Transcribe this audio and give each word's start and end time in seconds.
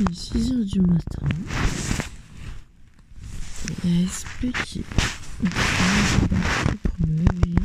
Il 0.00 0.10
est 0.10 0.14
6 0.14 0.52
heures 0.52 0.64
du 0.64 0.80
matin. 0.80 1.26
Il 3.84 4.00
y 4.00 4.04
a 4.04 4.08
SP 4.08 4.52
qui 4.64 4.84
pour 6.82 7.06
me 7.06 7.16
réveiller. 7.30 7.56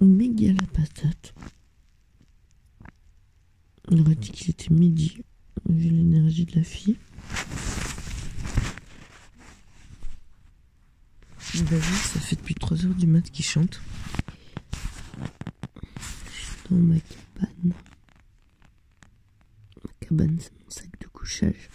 Méga 0.00 0.52
la 0.52 0.66
patate. 0.66 1.34
On 3.88 3.98
aurait 3.98 4.14
dit 4.14 4.30
qu'il 4.30 4.50
était 4.50 4.72
midi, 4.72 5.18
vu 5.68 5.88
l'énergie 5.90 6.44
de 6.46 6.56
la 6.56 6.64
fille. 6.64 6.96
David, 11.54 11.82
ça 11.82 12.20
fait 12.20 12.36
depuis 12.36 12.54
3 12.54 12.84
heures 12.84 12.94
du 12.94 13.06
mat 13.06 13.30
qu'il 13.30 13.44
chante. 13.44 13.80
Je 16.26 16.42
suis 16.42 16.56
dans 16.70 16.76
ma 16.76 16.96
cabane. 17.00 17.72
C'est 20.08 20.14
mon 20.14 20.38
sac 20.68 21.00
de 21.00 21.08
couchage. 21.08 21.68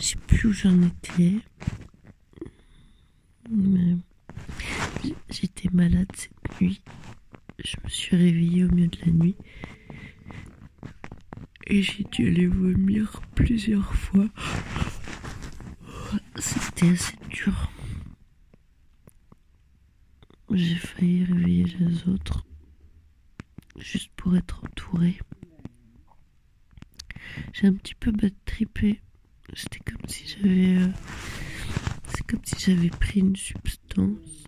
Je 0.00 0.04
sais 0.06 0.16
plus 0.26 0.48
où 0.48 0.52
j'en 0.54 0.80
étais. 0.82 1.34
Mais 3.50 3.96
j'étais 5.28 5.68
malade 5.70 6.08
cette 6.14 6.60
nuit. 6.60 6.80
Je 7.62 7.76
me 7.84 7.90
suis 7.90 8.16
réveillée 8.16 8.64
au 8.64 8.70
milieu 8.70 8.88
de 8.88 8.98
la 9.04 9.12
nuit. 9.12 9.36
Et 11.66 11.82
j'ai 11.82 12.04
dû 12.04 12.26
aller 12.26 12.46
vomir 12.46 13.20
plusieurs 13.34 13.94
fois. 13.94 14.28
C'était 16.38 16.88
assez 16.88 17.16
dur. 17.28 17.70
J'ai 20.50 20.76
failli 20.76 21.24
réveiller 21.24 21.64
les 21.78 22.08
autres. 22.08 22.46
Juste 23.76 24.10
pour 24.16 24.34
être 24.36 24.64
entourée. 24.64 25.18
J'ai 27.52 27.66
un 27.66 27.74
petit 27.74 27.94
peu 27.94 28.10
bad 28.12 28.32
trippé. 28.44 29.00
C'était 29.54 29.80
comme 29.80 30.08
si 30.08 30.26
j'avais. 30.26 30.76
euh, 30.78 30.88
C'est 32.08 32.26
comme 32.26 32.40
si 32.44 32.56
j'avais 32.58 32.90
pris 32.90 33.20
une 33.20 33.36
substance. 33.36 34.44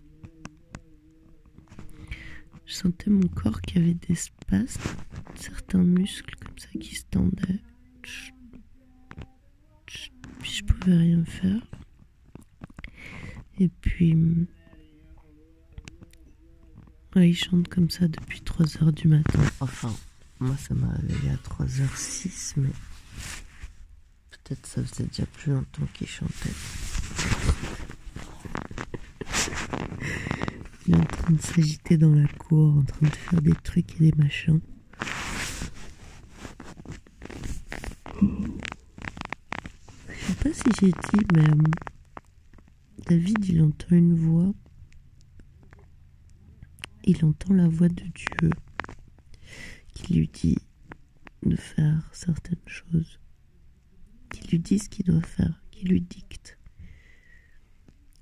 Je 2.65 2.73
sentais 2.73 3.11
mon 3.11 3.27
corps 3.27 3.61
qui 3.61 3.77
avait 3.77 3.93
des 3.93 4.15
certains 4.15 5.83
muscles 5.83 6.35
comme 6.43 6.57
ça 6.57 6.67
qui 6.79 6.95
se 6.95 7.03
tendaient. 7.11 7.61
Puis 10.39 10.51
je 10.51 10.63
pouvais 10.63 10.95
rien 10.97 11.23
faire. 11.25 11.61
Et 13.59 13.69
puis. 13.69 14.15
Ouais, 17.15 17.29
il 17.29 17.35
chante 17.35 17.67
comme 17.69 17.89
ça 17.89 18.07
depuis 18.07 18.41
3 18.41 18.83
heures 18.83 18.91
du 18.93 19.07
matin. 19.07 19.39
Enfin, 19.61 19.93
moi 20.45 20.55
ça 20.57 20.75
m'a 20.75 20.91
réveillé 20.93 21.31
à 21.31 21.35
3h06, 21.37 22.53
mais 22.57 22.69
peut-être 24.29 24.65
ça 24.67 24.83
faisait 24.83 25.05
déjà 25.05 25.25
plus 25.25 25.53
longtemps 25.53 25.87
qu'il 25.93 26.07
chantait. 26.07 26.53
Il 30.87 30.93
est 30.93 30.97
en 30.97 31.05
train 31.05 31.33
de 31.33 31.41
s'agiter 31.41 31.97
dans 31.97 32.13
la 32.13 32.27
cour, 32.27 32.77
en 32.77 32.83
train 32.83 33.07
de 33.07 33.15
faire 33.15 33.41
des 33.41 33.55
trucs 33.55 33.99
et 33.99 34.11
des 34.11 34.23
machins. 34.23 34.61
Je 40.07 40.27
sais 40.27 40.35
pas 40.43 40.53
si 40.53 40.63
j'ai 40.79 40.91
dit, 40.91 41.25
mais 41.33 41.49
euh, 41.49 41.55
David, 43.07 43.45
il 43.45 43.63
entend 43.63 43.95
une 43.95 44.15
voix. 44.15 44.53
Il 47.03 47.25
entend 47.25 47.53
la 47.53 47.67
voix 47.67 47.89
de 47.89 48.03
Dieu 48.03 48.51
lui 50.13 50.27
dit 50.27 50.57
de 51.43 51.55
faire 51.55 52.09
certaines 52.11 52.57
choses, 52.65 53.19
qui 54.31 54.47
lui 54.47 54.59
dit 54.59 54.79
ce 54.79 54.89
qu'il 54.89 55.05
doit 55.05 55.21
faire, 55.21 55.61
qui 55.71 55.85
lui 55.85 56.01
dicte. 56.01 56.57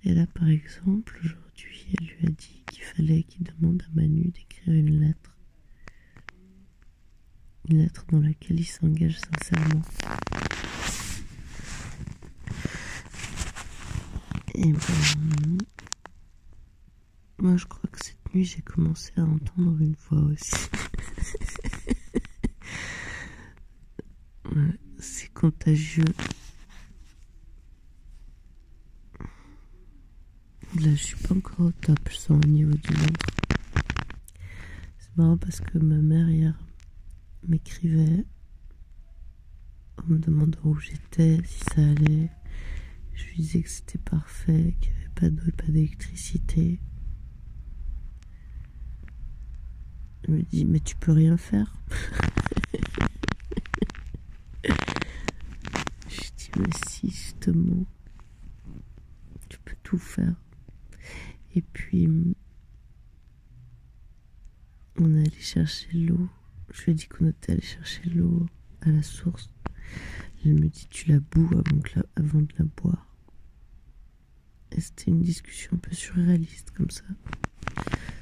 Et 0.03 0.14
là, 0.14 0.28
par 0.28 0.50
exemple, 0.50 1.18
aujourd'hui, 1.24 1.96
elle 1.97 2.06
lui 2.06 2.28
a 2.28 2.30
dit 2.30 2.63
qu'il 2.69 2.84
fallait 2.84 3.24
qu'il 3.24 3.44
demande 3.44 3.81
à 3.84 3.96
Manu 3.96 4.31
d'écrire 4.31 4.74
une 4.74 5.00
lettre. 5.00 5.38
Une 7.69 7.78
lettre 7.78 8.06
dans 8.12 8.19
laquelle 8.19 8.59
il 8.59 8.66
s'engage 8.66 9.19
sincèrement. 9.19 9.81
Et 14.56 14.72
ben, 14.72 15.58
moi, 17.40 17.58
je 17.58 17.66
crois 17.66 17.90
que 17.90 18.03
cette 18.03 18.35
nuit, 18.35 18.46
j'ai 18.46 18.62
commencé 18.62 19.12
à 19.18 19.24
entendre 19.24 19.81
une 19.81 19.96
voix 20.09 20.22
aussi. 20.22 20.52
C'est 25.00 25.34
contagieux. 25.34 26.03
Là, 30.81 30.90
je 30.96 31.03
suis 31.03 31.16
pas 31.18 31.36
encore 31.36 31.68
au 31.68 31.72
top, 31.72 32.00
je 32.09 32.16
sens 32.16 32.44
au 32.44 32.47
niveau 32.47 32.72
du 32.74 32.94
ventre. 32.94 33.28
C'est 34.97 35.16
marrant 35.18 35.38
parce 35.38 35.59
que 35.59 35.78
ma 35.78 35.97
mère 35.97 36.30
hier 36.30 36.58
m'écrivait 37.47 38.25
en 39.97 40.08
me 40.08 40.18
demandant 40.18 40.59
où 40.64 40.75
j'étais, 40.80 41.40
si 41.46 41.59
ça 41.75 41.81
allait. 41.81 42.31
Je 43.14 43.25
lui 43.28 43.35
disais 43.38 43.62
que 43.62 43.70
c'était 43.70 44.00
parfait, 44.00 44.75
qu'il 44.81 44.91
n'y 44.94 45.00
avait 45.00 45.14
pas 45.14 45.30
d'eau 45.30 45.44
et 45.47 45.52
pas 45.52 45.68
d'électricité. 45.68 46.80
Elle 50.24 50.35
me 50.35 50.41
dit, 50.41 50.66
mais 50.66 50.80
tu 50.80 50.96
peux 50.96 51.12
rien 51.12 51.38
faire. 51.38 51.75
Justement, 56.56 57.86
tu 59.50 59.58
peux 59.59 59.75
tout 59.84 59.97
faire. 59.97 60.36
Et 61.56 61.62
puis, 61.62 62.08
on 65.00 65.16
est 65.16 65.22
allé 65.22 65.40
chercher 65.40 65.91
l'eau. 65.94 66.30
Je 66.72 66.84
lui 66.84 66.91
ai 66.91 66.96
dit 66.96 67.08
qu'on 67.08 67.28
était 67.28 67.53
allé 67.53 67.62
chercher 67.62 68.09
l'eau 68.09 68.46
à 68.81 68.90
la 68.90 69.02
source. 69.03 69.50
Elle 70.46 70.56
me 70.56 70.68
dit, 70.68 70.88
tu 70.90 71.09
la 71.09 71.19
bous 71.19 71.50
avant, 71.52 71.81
avant 72.16 72.41
de 72.41 72.53
la 72.59 72.66
boire. 72.66 73.08
Et 74.72 74.81
c'était 74.81 75.12
une 75.12 75.22
discussion 75.22 75.72
un 75.74 75.78
peu 75.78 75.94
surréaliste 75.94 76.72
comme 76.72 76.90
ça. 76.90 77.03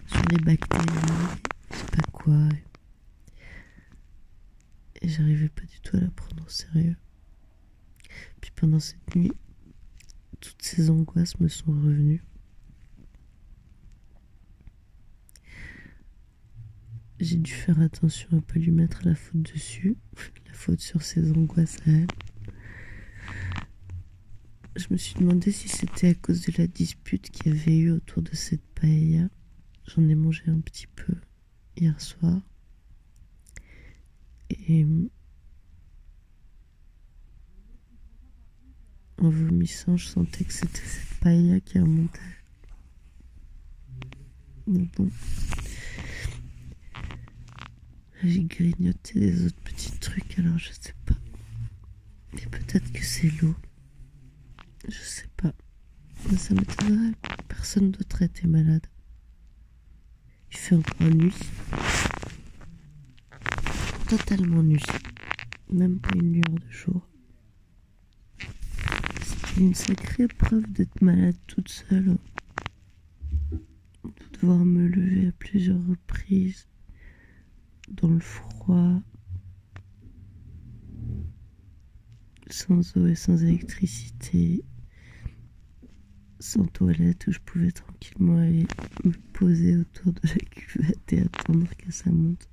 Sur 0.08 0.22
les 0.31 0.38
bactéries, 0.38 0.86
je 1.72 1.78
sais 1.78 1.86
pas 1.86 2.12
quoi. 2.12 2.50
Et 5.02 5.08
j'arrivais 5.08 5.50
pas 5.50 5.62
du 5.63 5.80
tout 5.81 5.98
à 5.98 6.02
la 6.02 6.09
prendre 6.09 6.46
au 6.46 6.50
sérieux. 6.50 6.98
Puis 8.41 8.52
pendant 8.56 8.79
cette 8.79 9.16
nuit, 9.16 9.31
toutes 10.40 10.62
ces 10.62 10.90
angoisses 10.90 11.40
me 11.40 11.47
sont 11.47 11.72
revenues. 11.72 12.24
J'ai 17.19 17.38
dû 17.38 17.51
faire 17.51 17.80
attention 17.80 18.28
à 18.35 18.41
pas 18.41 18.59
lui 18.59 18.72
mettre 18.72 19.01
la 19.06 19.13
faute 19.13 19.53
dessus, 19.53 19.96
la 20.47 20.53
faute 20.53 20.81
sur 20.81 21.03
ses 21.03 21.31
angoisses 21.31 21.78
à 21.85 21.91
elle. 21.91 22.07
Je 24.75 24.88
me 24.90 24.97
suis 24.97 25.16
demandé 25.16 25.51
si 25.51 25.69
c'était 25.69 26.09
à 26.09 26.13
cause 26.16 26.41
de 26.41 26.53
la 26.57 26.66
dispute 26.66 27.30
qu'il 27.30 27.53
y 27.53 27.56
avait 27.56 27.78
eu 27.78 27.91
autour 27.91 28.24
de 28.24 28.34
cette 28.34 28.66
paella. 28.74 29.30
J'en 29.85 30.07
ai 30.07 30.16
mangé 30.16 30.44
un 30.47 30.62
petit 30.62 30.88
peu 30.88 31.13
hier 31.75 32.00
soir. 32.01 32.41
Et 34.50 34.85
en 39.22 39.30
vomissant, 39.30 39.98
je 39.98 40.08
sentais 40.08 40.44
que 40.44 40.54
c'était 40.54 40.80
cette 40.80 41.20
paella 41.20 41.59
qui 41.59 41.80
remontait. 41.80 42.20
Mais 44.68 44.88
bon. 44.98 45.09
J'ai 48.24 48.44
grignoté 48.44 49.20
des 49.20 49.46
autres 49.46 49.62
petits 49.64 49.98
trucs, 50.00 50.40
alors 50.40 50.58
je 50.58 50.72
sais 50.72 50.95
pas. 51.06 51.16
Et 52.38 52.45
peut-être 52.48 52.92
que 52.92 53.04
c'est 53.04 53.30
l'eau. 53.42 53.56
Je 54.88 55.00
sais 55.00 55.28
pas. 55.38 55.54
Mais 56.30 56.38
ça 56.38 56.54
m'étonnerait. 56.54 57.16
Personne 57.48 57.92
d'autre 57.92 58.22
a 58.22 58.25
été 58.25 58.48
malade. 58.48 58.86
Il 60.51 60.57
fait 60.57 60.75
encore 60.75 61.10
nuit. 61.10 61.36
Totalement 64.07 64.63
nuit. 64.63 64.84
Même 65.72 66.00
pas 66.00 66.16
une 66.16 66.34
lueur 66.34 66.60
de 66.60 66.72
jour. 66.72 67.11
Une 69.57 69.74
sacrée 69.74 70.27
preuve 70.27 70.71
d'être 70.71 71.01
malade 71.01 71.36
toute 71.45 71.68
seule. 71.68 72.18
De 73.51 74.12
devoir 74.33 74.63
me 74.63 74.88
lever 74.88 75.27
à 75.27 75.31
plusieurs 75.33 75.86
reprises. 75.88 76.68
Dans 77.89 78.09
le 78.09 78.19
froid. 78.19 79.01
Sans 82.50 82.95
eau 82.95 83.07
et 83.07 83.15
sans 83.15 83.44
électricité. 83.44 84.63
Sans 86.39 86.65
toilette 86.65 87.27
où 87.27 87.31
je 87.31 87.39
pouvais 87.39 87.71
tranquillement 87.71 88.38
aller 88.38 88.65
me 89.04 89.12
poser 89.33 89.75
autour 89.75 90.13
de 90.13 90.27
la 90.30 90.45
cuvette 90.50 91.13
et 91.13 91.21
attendre 91.21 91.68
que 91.77 91.92
ça 91.92 92.09
monte. 92.09 92.50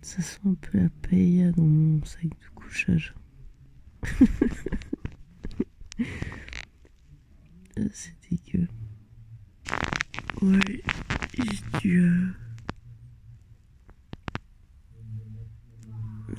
Ça 0.00 0.22
sent 0.22 0.40
un 0.46 0.54
peu 0.54 0.78
la 0.78 0.88
paella 1.02 1.52
dans 1.52 1.66
mon 1.66 2.02
sac 2.04 2.24
de 2.24 2.54
couchage. 2.54 3.14
C'est 7.92 8.14
dégueu. 8.30 8.68
Ouais, 10.42 10.82
j'ai 11.34 11.80
dû. 11.80 12.00
Euh, 12.00 12.28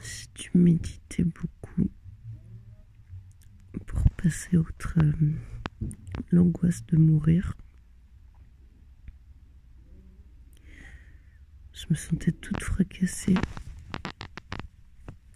j'ai 0.02 0.28
dû 0.36 0.52
méditer 0.54 1.24
beaucoup 1.24 1.90
pour 3.86 4.10
passer 4.12 4.58
outre 4.58 4.94
euh, 5.00 5.12
l'angoisse 6.32 6.86
de 6.86 6.98
mourir. 6.98 7.56
Je 11.74 11.86
me 11.90 11.96
sentais 11.96 12.32
toute 12.32 12.62
fracassée. 12.64 13.36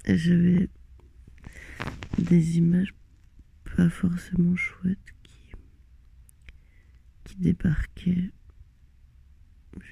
J'avais 0.05 0.69
des 2.19 2.57
images 2.57 2.93
pas 3.75 3.89
forcément 3.89 4.55
chouettes 4.55 5.13
qui, 5.23 5.53
débarquaient 7.37 8.31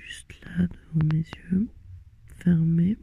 juste 0.05 0.39
là 0.41 0.67
devant 0.67 1.07
mes 1.11 1.23
yeux, 1.23 1.67
fermés. 2.37 2.97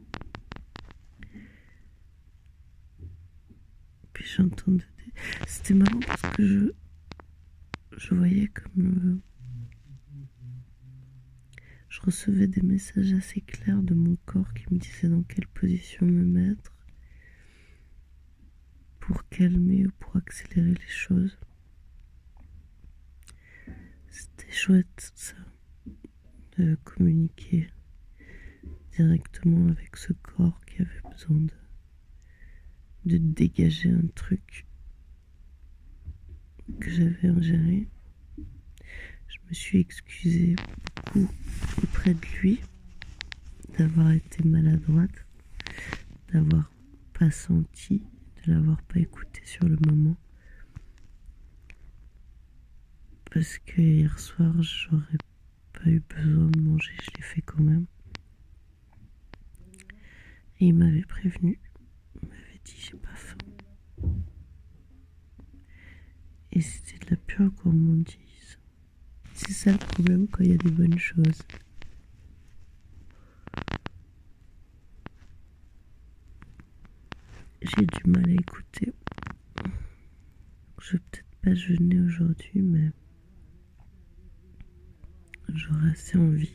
Puis 4.13 4.25
j'entendais. 4.25 4.85
C'était 5.45 5.73
marrant 5.73 5.99
parce 5.99 6.21
que 6.35 6.47
je, 6.47 6.71
je 7.97 8.15
voyais 8.15 8.47
comme. 8.47 9.19
je 11.89 11.99
recevais 12.01 12.47
des 12.47 12.61
messages 12.61 13.11
assez 13.11 13.41
clairs 13.41 13.83
de 13.83 13.93
mon 13.93 14.15
corps 14.25 14.53
qui 14.53 14.73
me 14.73 14.79
disaient 14.79 15.09
dans 15.09 15.23
quelle 15.23 15.47
position 15.47 16.05
me 16.05 16.23
mettre 16.23 16.78
pour 19.09 19.27
calmer 19.29 19.87
ou 19.87 19.91
pour 19.97 20.17
accélérer 20.17 20.75
les 20.75 20.87
choses. 20.87 21.35
C'était 24.07 24.51
chouette 24.51 25.11
ça, 25.15 25.33
de 26.59 26.77
communiquer 26.83 27.71
directement 28.95 29.67
avec 29.69 29.95
ce 29.95 30.13
corps 30.13 30.63
qui 30.63 30.83
avait 30.83 31.01
besoin 31.11 31.39
de, 31.39 31.53
de 33.05 33.17
dégager 33.17 33.89
un 33.89 34.05
truc 34.13 34.67
que 36.79 36.91
j'avais 36.91 37.29
ingéré. 37.29 37.87
Je 38.37 39.37
me 39.49 39.53
suis 39.53 39.79
excusée 39.79 40.55
beaucoup 40.95 41.33
auprès 41.81 42.13
de 42.13 42.25
lui 42.39 42.59
d'avoir 43.79 44.11
été 44.11 44.43
maladroite, 44.43 45.25
d'avoir 46.31 46.71
pas 47.13 47.31
senti 47.31 48.03
l'avoir 48.49 48.81
pas 48.83 48.99
écouté 48.99 49.41
sur 49.45 49.65
le 49.67 49.77
moment. 49.87 50.17
Parce 53.31 53.59
que 53.59 53.81
hier 53.81 54.17
soir, 54.19 54.53
j'aurais 54.61 55.17
pas 55.73 55.89
eu 55.89 56.01
besoin 56.01 56.47
de 56.47 56.59
manger, 56.59 56.93
je 57.03 57.11
l'ai 57.17 57.23
fait 57.23 57.41
quand 57.41 57.61
même. 57.61 57.85
Et 60.59 60.67
il 60.67 60.73
m'avait 60.73 61.03
prévenu, 61.03 61.59
il 62.21 62.27
m'avait 62.27 62.61
dit 62.65 62.75
j'ai 62.77 62.97
pas 62.97 63.15
faim. 63.15 63.37
Et 66.51 66.61
c'était 66.61 67.05
de 67.05 67.11
la 67.11 67.17
pure 67.17 67.51
gourmandise. 67.51 68.59
C'est 69.33 69.53
ça 69.53 69.71
le 69.71 69.77
problème 69.77 70.27
quand 70.27 70.43
il 70.43 70.49
y 70.49 70.53
a 70.53 70.57
des 70.57 70.71
bonnes 70.71 70.99
choses. 70.99 71.43
J'ai 77.61 77.85
du 77.85 78.09
mal 78.09 78.29
à 78.29 78.33
écouter. 78.33 78.93
Je 80.79 80.93
vais 80.93 80.99
peut-être 81.11 81.35
pas 81.41 81.53
jeûner 81.53 81.99
aujourd'hui, 81.99 82.61
mais 82.61 82.91
j'aurai 85.49 85.91
assez 85.91 86.17
envie. 86.17 86.51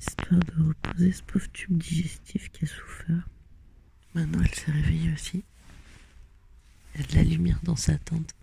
Histoire 0.00 0.40
de 0.40 0.68
reposer 0.68 1.12
ce 1.12 1.22
pauvre 1.22 1.50
tube 1.52 1.78
digestif 1.78 2.50
qui 2.50 2.64
a 2.64 2.68
souffert. 2.68 3.28
Maintenant, 4.14 4.40
elle 4.42 4.54
s'est 4.54 4.72
réveillée 4.72 5.12
aussi. 5.12 5.44
Il 6.94 7.00
y 7.00 7.04
a 7.04 7.06
de 7.06 7.14
la 7.14 7.22
lumière 7.24 7.60
dans 7.62 7.76
sa 7.76 7.98
tente. 7.98 8.34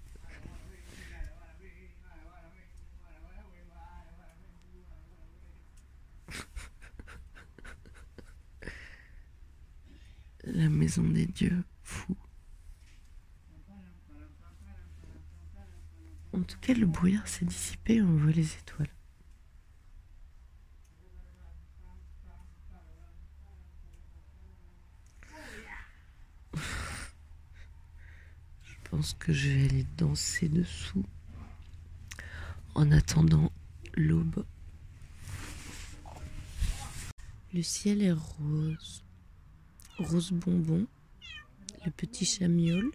La 10.45 10.69
maison 10.69 11.03
des 11.03 11.25
dieux 11.25 11.63
fou. 11.83 12.15
En 16.33 16.41
tout 16.43 16.57
cas, 16.59 16.73
le 16.73 16.85
brouillard 16.85 17.27
s'est 17.27 17.45
dissipé 17.45 17.95
et 17.95 18.01
on 18.01 18.17
voit 18.17 18.31
les 18.31 18.55
étoiles. 18.57 18.89
Je 28.63 28.89
pense 28.89 29.13
que 29.13 29.33
je 29.33 29.49
vais 29.49 29.65
aller 29.65 29.85
danser 29.97 30.49
dessous 30.49 31.05
en 32.75 32.91
attendant 32.91 33.51
l'aube. 33.95 34.45
Le 37.53 37.63
ciel 37.63 38.01
est 38.01 38.11
rose. 38.11 39.04
Rose 39.97 40.31
Bonbon, 40.33 40.85
le 41.85 41.91
petit 41.91 42.25
chamiol. 42.25 42.91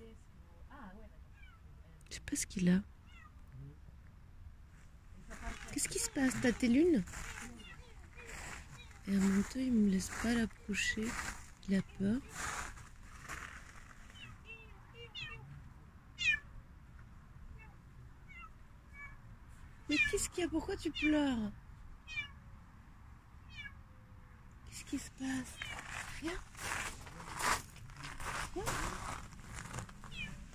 Je 2.08 2.14
sais 2.14 2.20
pas 2.20 2.36
ce 2.36 2.46
qu'il 2.46 2.68
a. 2.68 2.82
Qu'est-ce 5.72 5.88
qui 5.88 5.98
se 5.98 6.10
passe? 6.10 6.34
T'as 6.42 6.52
tes 6.52 6.68
lunes? 6.68 7.02
Et 9.08 9.16
en 9.16 9.20
il 9.56 9.72
me 9.72 9.90
laisse 9.90 10.10
pas 10.22 10.34
l'approcher. 10.34 11.06
Il 11.68 11.76
a 11.76 11.82
peur. 11.98 12.20
Mais 19.88 19.96
qu'est-ce 20.10 20.28
qu'il 20.30 20.44
y 20.44 20.46
a? 20.46 20.50
Pourquoi 20.50 20.76
tu 20.76 20.90
pleures? 20.90 21.50
Qu'est-ce 24.68 24.84
qui 24.84 24.98
se 24.98 25.10
passe? 25.12 25.56
Viens. 26.22 26.32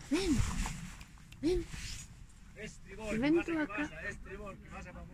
Ven. 0.09 0.37
Ven. 1.41 1.65
Estribor, 2.57 3.19
Ven 3.19 3.43
tú 3.43 3.59
acá. 3.59 3.77
Pasa? 3.77 4.01
Estribor, 4.09 4.57
¿qué 4.57 4.69
pasa, 4.69 4.91
papá? 4.91 5.05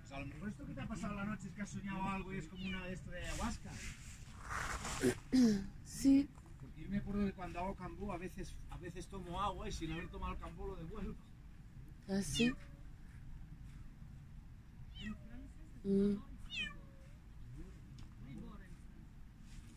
Pues 0.00 0.12
a 0.12 0.20
lo 0.20 0.26
mejor 0.26 0.48
esto 0.48 0.66
que 0.66 0.72
te 0.72 0.80
ha 0.80 0.86
pasado 0.86 1.14
la 1.14 1.24
noche 1.24 1.48
es 1.48 1.54
que 1.54 1.62
has 1.62 1.70
soñado 1.70 2.02
algo 2.08 2.32
y 2.32 2.38
es 2.38 2.46
como 2.48 2.66
una 2.66 2.84
de 2.86 2.94
esto 2.94 3.10
de 3.10 3.18
ayahuasca. 3.18 3.70
Sí. 5.84 6.28
Porque 6.60 6.82
yo 6.82 6.88
me 6.88 6.98
acuerdo 6.98 7.24
de 7.24 7.32
cuando 7.32 7.60
hago 7.60 7.74
cambú, 7.74 8.12
a 8.12 8.18
veces, 8.18 8.54
a 8.70 8.76
veces 8.78 9.06
tomo 9.08 9.40
agua 9.40 9.68
y 9.68 9.72
sin 9.72 9.92
haber 9.92 10.08
tomado 10.08 10.34
el 10.34 10.38
cambú 10.38 10.66
lo 10.66 10.76
devuelvo. 10.76 11.14
¿Ah, 12.08 12.22
sí? 12.22 12.52
Mm. 15.84 16.16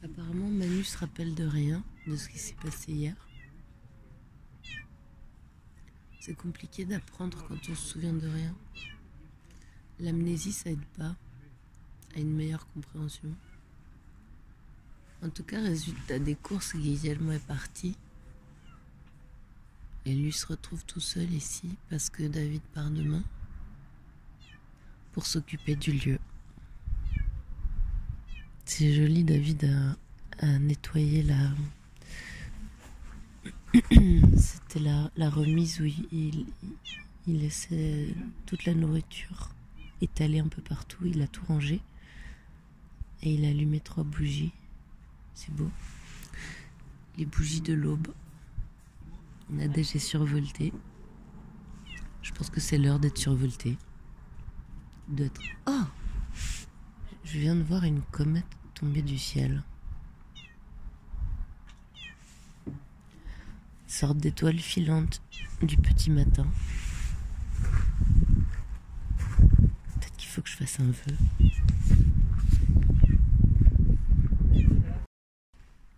Apparemment, 0.02 0.48
Manu 0.48 0.84
se 0.84 0.98
rappelle 0.98 1.36
de 1.36 1.44
rien, 1.44 1.84
de 2.08 2.16
ce 2.16 2.30
qui 2.30 2.40
s'est 2.40 2.56
passé 2.62 2.94
hier. 2.94 3.16
C'est 6.22 6.36
compliqué 6.36 6.86
d'apprendre 6.86 7.46
quand 7.48 7.58
on 7.70 7.76
se 7.76 7.88
souvient 7.94 8.14
de 8.14 8.28
rien. 8.28 8.56
L'amnésie, 10.00 10.54
ça 10.54 10.70
aide 10.70 10.86
pas 10.98 11.16
à 12.16 12.20
une 12.20 12.34
meilleure 12.34 12.66
compréhension. 12.74 13.36
En 15.22 15.30
tout 15.30 15.44
cas, 15.44 15.62
résultat 15.62 16.18
des 16.18 16.36
courses, 16.36 16.78
Guillermo 16.78 17.34
est 17.34 17.46
parti. 17.46 17.98
Et 20.06 20.16
lui 20.16 20.32
se 20.32 20.48
retrouve 20.48 20.86
tout 20.86 21.02
seul 21.02 21.30
ici 21.34 21.76
parce 21.90 22.10
que 22.10 22.24
David 22.24 22.62
part 22.74 22.90
demain 22.90 23.24
pour 25.12 25.26
s'occuper 25.26 25.76
du 25.76 25.92
lieu. 25.92 26.20
C'est 28.72 28.94
joli, 28.94 29.24
David 29.24 29.68
a, 30.42 30.60
nettoyé 30.60 31.24
la. 31.24 31.36
C'était 34.38 34.80
la, 34.80 35.30
remise 35.32 35.82
où 35.82 35.86
il, 35.86 36.46
il, 37.26 37.40
laissait 37.42 38.14
toute 38.46 38.66
la 38.66 38.76
nourriture 38.76 39.50
étalée 40.02 40.38
un 40.38 40.48
peu 40.48 40.62
partout. 40.62 41.04
Il 41.04 41.20
a 41.24 41.28
tout 41.28 41.44
rangé. 41.48 41.82
Et 43.24 43.34
il 43.34 43.44
a 43.44 43.50
allumé 43.50 43.80
trois 43.80 44.04
bougies. 44.04 44.54
C'est 45.34 45.54
beau. 45.54 45.72
Les 47.18 47.26
bougies 47.26 47.62
de 47.62 47.74
l'aube. 47.74 48.10
On 49.52 49.60
a 49.60 49.68
déjà 49.68 49.98
survolté. 49.98 50.72
Je 52.22 52.32
pense 52.34 52.52
que 52.52 52.60
c'est 52.60 52.78
l'heure 52.78 53.00
d'être 53.00 53.18
survolté. 53.18 53.78
d'être. 55.08 55.42
Oh 55.66 55.86
Je 57.24 57.40
viens 57.40 57.56
de 57.56 57.64
voir 57.64 57.84
une 57.84 58.04
comète 58.04 58.46
du 58.82 59.18
ciel. 59.18 59.62
Sorte 63.88 64.18
d'étoile 64.18 64.60
filante 64.60 65.22
du 65.62 65.76
petit 65.76 66.10
matin. 66.10 66.48
Peut-être 69.18 70.16
qu'il 70.16 70.30
faut 70.30 70.42
que 70.42 70.50
je 70.50 70.56
fasse 70.56 70.80
un 70.80 70.92
vœu. 70.92 71.18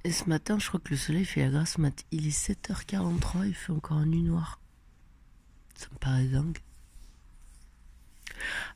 Et 0.03 0.11
ce 0.11 0.27
matin, 0.27 0.57
je 0.57 0.67
crois 0.67 0.79
que 0.79 0.89
le 0.89 0.97
soleil 0.97 1.25
fait 1.25 1.43
la 1.43 1.49
grâce 1.49 1.77
mat. 1.77 2.03
Il 2.11 2.25
est 2.27 2.31
7h43, 2.31 3.47
il 3.47 3.53
fait 3.53 3.71
encore 3.71 4.03
nuit 4.05 4.23
noire. 4.23 4.59
Ça 5.75 5.87
me 5.91 5.97
paraît 5.99 6.27
dingue. 6.27 6.57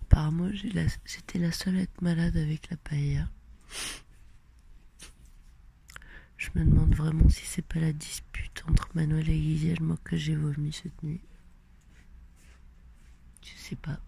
Apparemment, 0.04 0.50
j'étais 0.54 1.40
la 1.40 1.52
seule 1.52 1.78
à 1.78 1.82
être 1.82 2.02
malade 2.02 2.38
avec 2.38 2.70
la 2.70 2.78
paella. 2.78 3.28
Je 6.38 6.50
me 6.56 6.66
demande 6.66 6.96
vraiment 6.96 7.30
si 7.30 7.46
c'est 7.46 7.62
pas 7.66 7.80
la 7.80 7.94
dispute 7.94 8.64
entre 8.70 8.90
Manuel 8.94 9.30
et 9.30 9.38
Guillermo 9.40 9.98
que 10.04 10.16
j'ai 10.18 10.36
vomi 10.36 10.72
cette 10.74 11.02
nuit. 11.04 11.22
Je 13.42 13.58
sais 13.58 13.76
pas. 13.76 14.00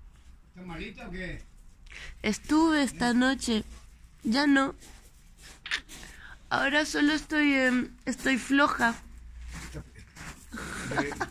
Estuve 2.23 2.75
esta 2.83 3.13
noche. 3.13 3.63
Ya 4.23 4.45
no. 4.47 4.75
Ahora 6.49 6.85
solo 6.85 7.13
estoy, 7.13 7.53
eh, 7.53 7.89
estoy 8.05 8.37
floja. 8.37 8.95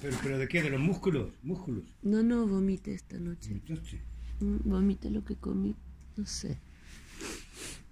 ¿Pero, 0.02 0.16
pero 0.22 0.38
de 0.38 0.48
qué? 0.48 0.62
¿De 0.62 0.70
los 0.70 0.80
músculos? 0.80 1.32
¿Músculos? 1.42 1.84
No, 2.02 2.22
no, 2.22 2.46
vomité 2.46 2.94
esta 2.94 3.18
noche. 3.18 3.50
¿Vomitaste? 3.50 4.00
Mm, 4.40 4.56
Vomité 4.70 5.10
lo 5.10 5.24
que 5.24 5.36
comí. 5.36 5.74
No 6.16 6.26
sé. 6.26 6.58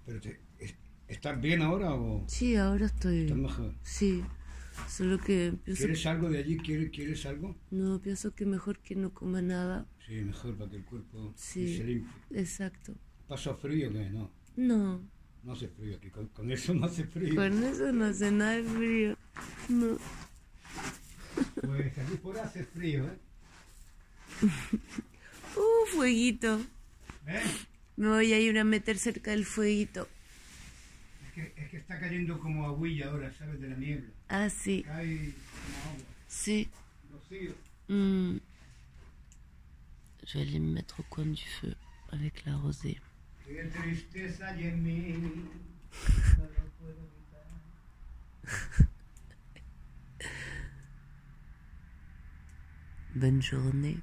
¿Pero 0.05 0.21
te, 0.21 0.39
es- 0.59 0.75
¿Estás 1.07 1.39
bien 1.39 1.61
ahora 1.61 1.93
o 1.93 2.23
Sí, 2.27 2.55
ahora 2.55 2.87
estoy. 2.87 3.21
estás 3.21 3.37
mejor? 3.37 3.73
Sí. 3.83 4.23
Solo 4.89 5.19
que 5.19 5.53
pienso. 5.63 5.83
¿Quieres 5.83 6.05
algo 6.05 6.29
de 6.29 6.39
allí? 6.39 6.57
¿Quieres, 6.57 6.89
¿Quieres 6.89 7.25
algo? 7.25 7.55
No, 7.71 8.01
pienso 8.01 8.33
que 8.35 8.45
mejor 8.45 8.79
que 8.79 8.95
no 8.95 9.13
coma 9.13 9.41
nada. 9.41 9.85
Sí, 10.05 10.15
mejor 10.15 10.55
para 10.57 10.69
que 10.71 10.77
el 10.77 10.83
cuerpo 10.85 11.33
Sí. 11.37 11.77
se 11.77 11.83
limpie. 11.83 12.11
Exacto. 12.31 12.93
¿Pasa 13.27 13.53
frío 13.55 13.91
que 13.91 14.09
No, 14.09 14.31
No, 14.57 15.01
no 15.43 15.53
hace 15.53 15.67
frío 15.69 15.95
aquí. 15.97 16.09
Con, 16.09 16.27
con 16.29 16.51
eso 16.51 16.73
no 16.73 16.85
hace 16.87 17.05
frío. 17.05 17.35
con 17.35 17.63
eso 17.63 17.91
no 17.91 18.05
hace 18.05 18.31
nada 18.31 18.51
de 18.57 18.63
frío. 18.63 19.17
No. 19.69 19.97
Pues 21.61 21.97
aquí 21.97 22.17
fuera 22.21 22.43
hace 22.43 22.63
frío, 22.65 23.05
¿eh? 23.05 23.19
Uh, 25.55 25.85
fueguito. 25.95 26.59
¿Eh? 27.27 27.41
Me 27.97 28.09
voy 28.09 28.33
a 28.33 28.39
ir 28.39 28.57
a 28.59 28.63
meter 28.63 28.97
cerca 28.97 29.31
del 29.31 29.45
fueguito. 29.45 30.07
Es 31.27 31.31
que, 31.33 31.53
es 31.55 31.69
que 31.69 31.77
está 31.77 31.99
cayendo 31.99 32.39
como 32.39 32.67
aguilla 32.67 33.09
ahora, 33.09 33.31
¿sabes? 33.37 33.59
De 33.61 33.69
la 33.69 33.75
niebla. 33.77 34.09
Ah, 34.27 34.49
sí. 34.49 34.83
Cae 34.83 35.17
como 35.17 35.77
agua. 35.91 36.05
Sí. 36.27 36.69
Rocío. 37.11 37.53
Hmm. 37.87 38.37
Je 40.25 40.39
vais 40.39 40.47
aller 40.47 40.59
me 40.59 40.73
mettre 40.73 40.99
au 40.99 41.03
coin 41.03 41.25
du 41.25 41.43
feu 41.61 41.75
avec 42.11 42.45
la 42.45 42.55
rosée. 42.57 42.99
Qué 43.45 43.63
tristeza 43.65 44.47
hay 44.49 44.67
en 44.67 44.83
mí. 44.83 45.13
No 46.37 46.45
lo 46.45 46.65
puedo 46.79 46.97
evitar. 46.99 47.45
Bonne 53.13 53.41
journée. 53.41 54.01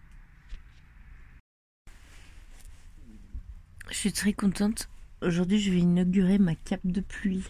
Je 3.92 3.99
suis 3.99 4.12
très 4.12 4.32
contente. 4.32 4.88
Aujourd'hui, 5.20 5.61
je 5.61 5.70
vais 5.70 5.80
inaugurer 5.80 6.38
ma 6.38 6.54
cape 6.54 6.80
de 6.87 7.02
pluie. 7.02 7.44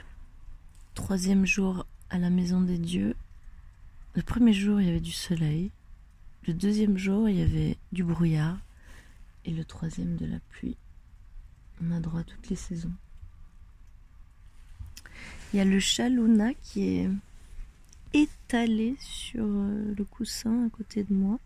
Troisième 0.94 1.46
jour 1.46 1.86
à 2.10 2.18
la 2.18 2.30
Maison 2.30 2.60
des 2.60 2.78
Dieux. 2.78 3.14
Le 4.14 4.22
premier 4.22 4.52
jour, 4.52 4.80
il 4.80 4.88
y 4.88 4.90
avait 4.90 4.98
du 4.98 5.12
soleil. 5.12 5.70
Le 6.48 6.52
deuxième 6.52 6.98
jour, 6.98 7.28
il 7.28 7.36
y 7.36 7.42
avait 7.42 7.76
du 7.92 8.02
brouillard. 8.02 8.58
Et 9.44 9.52
le 9.52 9.64
troisième, 9.64 10.16
de 10.16 10.26
la 10.26 10.40
pluie. 10.50 10.76
On 11.80 11.92
a 11.92 12.00
droit 12.00 12.20
à 12.20 12.24
toutes 12.24 12.48
les 12.50 12.56
saisons. 12.56 12.92
Il 15.54 15.58
y 15.58 15.60
a 15.60 15.64
le 15.64 15.78
chat 15.78 16.08
Luna 16.08 16.54
qui 16.54 16.88
est 16.88 17.10
étalé 18.14 18.96
sur 18.98 19.44
euh, 19.44 19.94
le 19.96 20.04
coussin 20.04 20.66
à 20.66 20.70
côté 20.70 21.04
de 21.04 21.14
moi. 21.14 21.38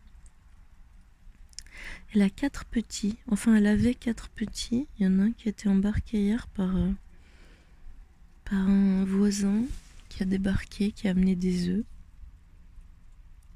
Elle 2.15 2.23
a 2.23 2.31
quatre 2.31 2.65
petits. 2.65 3.19
Enfin, 3.29 3.57
elle 3.57 3.67
avait 3.67 3.95
quatre 3.95 4.29
petits. 4.31 4.87
Il 4.99 5.05
y 5.05 5.07
en 5.09 5.19
a 5.19 5.25
un 5.25 5.33
qui 5.33 5.49
a 5.49 5.51
été 5.51 5.69
embarqué 5.69 6.21
hier 6.23 6.47
par, 6.49 6.77
euh, 6.77 6.93
par 8.45 8.69
un 8.69 9.05
voisin 9.05 9.65
qui 10.09 10.23
a 10.23 10.27
débarqué, 10.27 10.93
qui 10.93 11.09
a 11.09 11.11
amené 11.11 11.37
des 11.37 11.69
œufs. 11.69 11.85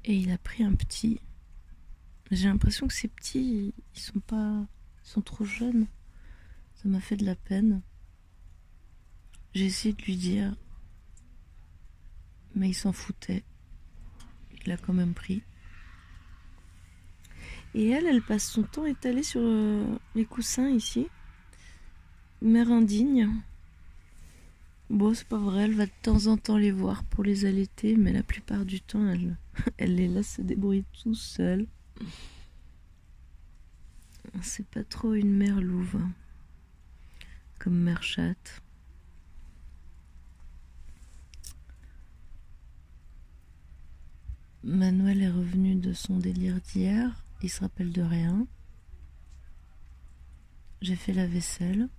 Et 0.05 0.15
il 0.15 0.31
a 0.31 0.37
pris 0.37 0.63
un 0.63 0.73
petit. 0.73 1.19
J'ai 2.31 2.47
l'impression 2.47 2.87
que 2.87 2.93
ces 2.93 3.07
petits, 3.07 3.73
ils 3.95 3.99
sont 3.99 4.19
pas. 4.19 4.65
Ils 5.03 5.09
sont 5.09 5.21
trop 5.21 5.45
jeunes. 5.45 5.87
Ça 6.75 6.89
m'a 6.89 6.99
fait 6.99 7.17
de 7.17 7.25
la 7.25 7.35
peine. 7.35 7.81
J'ai 9.53 9.65
essayé 9.65 9.93
de 9.93 10.01
lui 10.03 10.15
dire. 10.15 10.55
Mais 12.55 12.69
il 12.69 12.73
s'en 12.73 12.93
foutait. 12.93 13.43
Il 14.53 14.69
l'a 14.69 14.77
quand 14.77 14.93
même 14.93 15.13
pris. 15.13 15.43
Et 17.73 17.89
elle, 17.89 18.05
elle 18.05 18.21
passe 18.21 18.49
son 18.49 18.63
temps 18.63 18.85
étalée 18.85 19.23
sur 19.23 19.41
euh, 19.41 19.85
les 20.15 20.25
coussins 20.25 20.69
ici. 20.69 21.07
Mère 22.41 22.71
indigne. 22.71 23.29
Bon, 24.89 25.13
c'est 25.13 25.27
pas 25.27 25.37
vrai, 25.37 25.63
elle 25.63 25.75
va 25.75 25.85
de 25.85 25.91
temps 26.01 26.27
en 26.27 26.35
temps 26.35 26.57
les 26.57 26.71
voir 26.71 27.05
pour 27.05 27.23
les 27.23 27.45
allaiter, 27.45 27.95
mais 27.95 28.11
la 28.11 28.23
plupart 28.23 28.65
du 28.65 28.81
temps, 28.81 29.07
elle, 29.07 29.37
les 29.95 30.09
laisse 30.09 30.35
se 30.35 30.41
débrouiller 30.41 30.83
tout 31.01 31.15
seule. 31.15 31.65
C'est 34.41 34.67
pas 34.67 34.83
trop 34.83 35.13
une 35.13 35.33
mère 35.33 35.61
louve, 35.61 35.95
hein, 35.95 36.11
comme 37.57 37.77
mère 37.77 38.03
chatte. 38.03 38.61
Manuel 44.63 45.21
est 45.23 45.29
revenu 45.29 45.75
de 45.75 45.93
son 45.93 46.17
délire 46.17 46.59
d'hier. 46.59 47.20
Il 47.43 47.49
se 47.49 47.61
rappelle 47.61 47.91
de 47.91 48.01
rien. 48.01 48.47
J'ai 50.81 50.95
fait 50.95 51.13
la 51.13 51.25
vaisselle. 51.25 51.89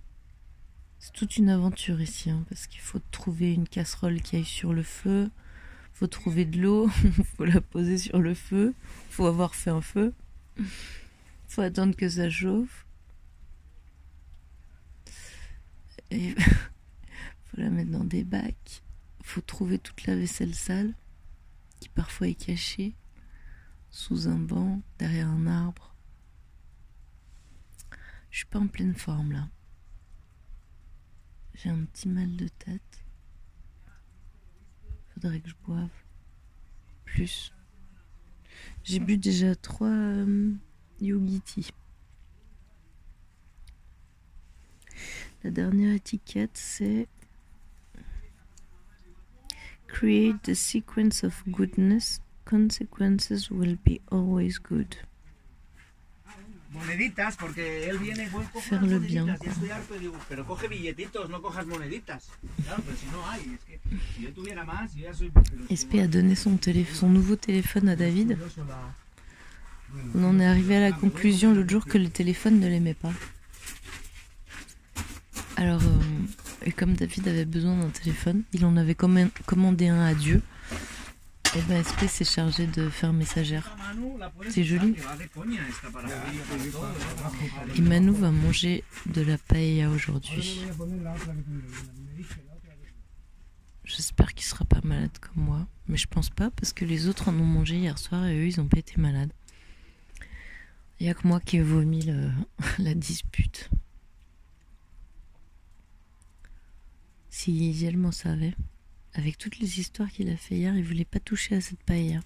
C'est 0.99 1.11
toute 1.11 1.35
une 1.35 1.49
aventure 1.49 1.99
ici, 1.99 2.29
hein, 2.29 2.45
parce 2.47 2.67
qu'il 2.67 2.79
faut 2.79 3.01
trouver 3.11 3.53
une 3.53 3.67
casserole 3.67 4.21
qui 4.21 4.37
aille 4.37 4.45
sur 4.45 4.73
le 4.73 4.83
feu. 4.83 5.29
Faut 5.91 6.07
trouver 6.07 6.45
de 6.45 6.61
l'eau. 6.61 6.87
faut 7.35 7.43
la 7.43 7.59
poser 7.59 7.97
sur 7.97 8.19
le 8.19 8.33
feu. 8.33 8.73
Faut 9.09 9.25
avoir 9.25 9.53
fait 9.53 9.69
un 9.69 9.81
feu. 9.81 10.13
Faut 11.47 11.61
attendre 11.61 11.95
que 11.95 12.07
ça 12.07 12.29
chauffe. 12.29 12.85
Et 16.09 16.33
faut 17.45 17.57
la 17.57 17.69
mettre 17.69 17.91
dans 17.91 18.05
des 18.05 18.23
bacs. 18.23 18.81
Faut 19.23 19.41
trouver 19.41 19.77
toute 19.77 20.05
la 20.05 20.15
vaisselle 20.15 20.55
sale 20.55 20.93
qui 21.81 21.89
parfois 21.89 22.29
est 22.29 22.45
cachée 22.45 22.95
sous 23.93 24.27
un 24.27 24.39
banc, 24.39 24.81
derrière 24.97 25.29
un 25.29 25.45
arbre. 25.45 25.95
Je 28.31 28.37
suis 28.37 28.47
pas 28.47 28.57
en 28.57 28.65
pleine 28.65 28.95
forme 28.95 29.31
là. 29.31 29.47
J'ai 31.53 31.69
un 31.69 31.85
petit 31.85 32.09
mal 32.09 32.35
de 32.35 32.47
tête. 32.47 33.05
Faudrait 35.13 35.39
que 35.39 35.49
je 35.49 35.55
boive 35.63 35.91
plus. 37.05 37.53
J'ai 38.83 38.99
bu 38.99 39.17
déjà 39.17 39.55
trois 39.55 39.87
euh. 39.87 40.55
La 45.43 45.51
dernière 45.51 45.93
étiquette 45.93 46.57
c'est 46.57 47.07
Create 49.87 50.41
the 50.41 50.55
sequence 50.55 51.23
of 51.23 51.43
goodness, 51.47 52.21
consequences 52.45 53.49
will 53.49 53.77
be 53.83 54.01
always 54.11 54.59
good. 54.59 54.95
Moneditas, 56.73 57.37
porque 57.37 57.87
él 57.87 57.99
viene, 57.99 58.27
voy, 58.29 58.45
cojo 58.45 58.61
Faire 58.61 58.87
le 58.87 58.97
bien, 58.97 59.27
ya 59.27 59.37
quoi. 59.37 59.47
estoy 59.47 59.69
harto, 59.69 59.93
digo, 59.99 60.17
pero 60.27 60.43
coge 60.45 60.67
billetitos, 60.67 61.29
no 61.29 61.39
cojas 61.41 61.67
moneditas. 61.67 62.29
Claro, 62.63 62.81
pero 62.83 62.97
si 62.97 63.05
no 63.07 63.29
hay, 63.29 63.41
es 63.53 63.63
que 63.65 63.79
si 64.15 64.23
yo 64.23 64.33
tuviera 64.33 64.65
más, 64.65 64.93
yo 64.95 65.03
ya 65.03 65.13
soy... 65.13 65.29
pero 65.29 65.67
si 65.67 65.73
SP 65.77 66.01
a 66.01 66.07
donné 66.07 66.35
son, 66.35 66.57
nouveau 67.09 67.35
téléphone 67.35 67.89
à 67.89 67.95
David. 67.95 68.37
On 70.15 70.23
en 70.23 70.39
est 70.39 70.45
arrivé 70.47 70.77
à 70.77 70.79
la 70.79 70.91
conclusion 70.91 71.53
l'autre 71.53 71.69
jour 71.69 71.85
que 71.85 71.99
le 71.99 72.09
téléphone 72.09 72.59
ne 72.59 72.67
l'aimait 72.67 72.95
pas. 72.95 73.13
Alors, 75.55 75.83
euh, 75.83 76.65
et 76.65 76.71
comme 76.71 76.95
David 76.95 77.27
avait 77.27 77.45
besoin 77.45 77.77
d'un 77.77 77.89
téléphone, 77.89 78.41
il 78.53 78.65
en 78.65 78.75
avait 78.77 78.95
commandé 78.95 79.87
un 79.89 80.01
à 80.01 80.15
Dieu. 80.15 80.41
Et 81.55 81.61
ben 81.67 81.83
s'est 81.83 82.25
chargé 82.25 82.65
de 82.65 82.89
faire 82.89 83.13
messagère. 83.13 83.75
C'est 84.49 84.63
joli. 84.63 84.95
Et 87.75 87.81
Manu 87.81 88.11
va 88.11 88.31
manger 88.31 88.83
de 89.05 89.21
la 89.21 89.37
paella 89.37 89.89
aujourd'hui. 89.89 90.61
J'espère 93.85 94.33
qu'il 94.33 94.45
sera 94.45 94.65
pas 94.65 94.79
malade 94.83 95.11
comme 95.19 95.43
moi. 95.43 95.67
Mais 95.87 95.97
je 95.97 96.07
pense 96.07 96.29
pas 96.29 96.49
parce 96.51 96.73
que 96.73 96.85
les 96.85 97.07
autres 97.07 97.29
en 97.29 97.33
ont 97.33 97.45
mangé 97.45 97.75
hier 97.77 97.99
soir 97.99 98.25
et 98.25 98.37
eux 98.39 98.47
ils 98.47 98.59
ont 98.59 98.67
pas 98.67 98.79
été 98.79 98.99
malades. 98.99 99.31
Il 100.99 101.05
y 101.05 101.09
a 101.09 101.13
que 101.13 101.27
moi 101.27 101.39
qui 101.39 101.57
ai 101.57 101.61
vomi 101.61 102.01
le- 102.03 102.31
la 102.79 102.93
dispute. 102.93 103.69
Si 107.29 107.73
Giel 107.73 107.97
m'en 107.97 108.11
savait, 108.11 108.55
avec 109.13 109.37
toutes 109.37 109.59
les 109.59 109.79
histoires 109.79 110.09
qu'il 110.09 110.29
a 110.29 110.37
fait 110.37 110.55
hier, 110.55 110.75
il 110.75 110.83
voulait 110.83 111.05
pas 111.05 111.19
toucher 111.19 111.55
à 111.55 111.61
cette 111.61 111.83
paella. 111.83 112.21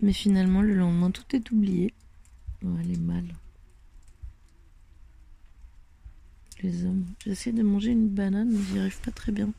Mais 0.00 0.12
finalement, 0.12 0.62
le 0.62 0.74
lendemain, 0.74 1.10
tout 1.10 1.24
est 1.34 1.50
oublié. 1.50 1.94
Oh, 2.64 2.76
elle 2.80 2.90
est 2.90 3.00
mal. 3.00 3.24
Les 6.62 6.84
hommes. 6.84 7.06
J'essaie 7.24 7.52
de 7.52 7.62
manger 7.62 7.90
une 7.92 8.08
banane, 8.08 8.50
mais 8.50 8.62
j'y 8.70 8.78
arrive 8.78 9.00
pas 9.00 9.10
très 9.10 9.32
bien. 9.32 9.52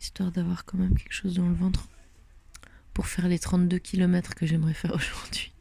Histoire 0.00 0.32
d'avoir 0.32 0.64
quand 0.64 0.78
même 0.78 0.96
quelque 0.96 1.12
chose 1.12 1.34
dans 1.34 1.48
le 1.48 1.54
ventre. 1.54 1.88
Pour 2.92 3.06
faire 3.06 3.28
les 3.28 3.38
32 3.38 3.78
km 3.78 4.34
que 4.34 4.46
j'aimerais 4.46 4.74
faire 4.74 4.94
aujourd'hui. 4.94 5.52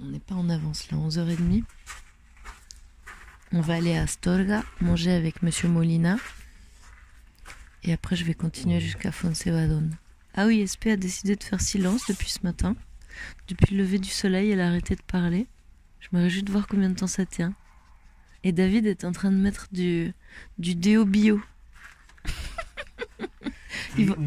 On 0.00 0.06
n'est 0.06 0.20
pas 0.20 0.34
en 0.34 0.48
avance 0.48 0.90
là, 0.90 0.98
11h30. 0.98 1.64
On 3.52 3.62
va 3.62 3.74
aller 3.74 3.96
à 3.96 4.02
Astorga, 4.02 4.62
manger 4.82 5.12
avec 5.12 5.42
Monsieur 5.42 5.68
Molina. 5.68 6.18
Et 7.82 7.94
après, 7.94 8.14
je 8.14 8.24
vais 8.24 8.34
continuer 8.34 8.78
jusqu'à 8.78 9.10
Fonsevadon. 9.10 9.88
Ah 10.34 10.46
oui, 10.46 10.66
SP 10.68 10.92
a 10.92 10.96
décidé 10.96 11.34
de 11.34 11.42
faire 11.42 11.62
silence 11.62 12.06
depuis 12.08 12.28
ce 12.28 12.40
matin. 12.42 12.76
Depuis 13.48 13.74
le 13.74 13.82
lever 13.84 13.98
du 13.98 14.10
soleil, 14.10 14.50
elle 14.50 14.60
a 14.60 14.68
arrêté 14.68 14.96
de 14.96 15.02
parler. 15.02 15.46
Je 16.00 16.08
me 16.12 16.22
réjouis 16.22 16.42
de 16.42 16.52
voir 16.52 16.66
combien 16.66 16.90
de 16.90 16.94
temps 16.94 17.06
ça 17.06 17.24
tient. 17.24 17.54
Et 18.44 18.52
David 18.52 18.86
est 18.86 19.04
en 19.04 19.12
train 19.12 19.30
de 19.30 19.36
mettre 19.36 19.68
du, 19.72 20.12
du 20.58 20.74
déo 20.74 21.06
bio. 21.06 21.40
il, 23.18 23.24
va, 23.24 23.24
il 23.24 23.24
va 23.24 23.24
en 23.24 23.24
ville. 23.24 23.24
No, 23.24 23.24
hola, 23.24 23.87
me 23.87 23.87
ha 23.87 23.87
dado 24.06 24.22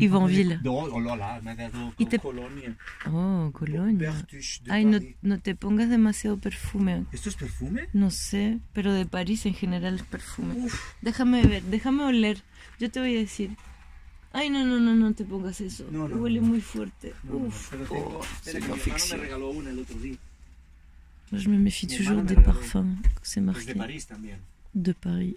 Y 1.97 2.05
te- 2.05 2.19
colonia. 2.19 2.77
Oh, 3.07 3.51
de 3.61 4.11
Ay, 4.69 4.85
no, 4.85 4.99
no 5.21 5.39
te 5.39 5.55
pongas 5.55 5.89
demasiado 5.89 6.37
perfume. 6.37 7.05
¿Esto 7.11 7.29
es 7.29 7.35
perfume? 7.35 7.87
No 7.93 8.11
sé, 8.11 8.59
pero 8.73 8.93
de 8.93 9.05
París 9.05 9.45
en 9.45 9.53
general 9.53 9.95
es 9.95 10.03
perfume. 10.03 10.55
Uf, 10.65 10.79
Déjame 11.01 11.43
ver, 11.45 11.63
déjame 11.63 12.03
oler. 12.03 12.41
Yo 12.79 12.89
te 12.91 12.99
voy 12.99 13.15
a 13.15 13.19
decir. 13.19 13.51
Ay, 14.33 14.49
no, 14.49 14.63
no, 14.65 14.79
no, 14.79 14.95
no 14.95 15.13
te 15.13 15.25
pongas 15.25 15.59
eso. 15.61 15.85
No, 15.91 16.07
no, 16.07 16.15
Huele 16.15 16.39
no. 16.39 16.47
muy 16.47 16.61
fuerte. 16.61 17.13
no, 17.23 17.33
no, 17.33 17.37
Uf. 17.47 17.69
pero 17.71 17.85
oh, 17.91 18.21
c'est 18.43 18.59
que 18.59 18.73
mi 18.73 18.79
me 19.11 19.17
regaló 19.17 19.49
una 19.49 19.69
el 19.71 19.79
otro 19.79 19.97
día. 19.99 20.15
Je 21.33 21.47
me 21.49 21.57
méfie 21.57 21.87
Mi 21.87 21.97
toujours 21.97 22.23
des 22.23 22.35
parfums. 22.35 22.97
C'est 23.21 23.39
Es 23.39 23.43
marqué 23.45 23.73
de 23.73 23.75
París 23.75 24.07
también. 24.07 24.37
de 24.73 24.93
Paris. 24.93 25.35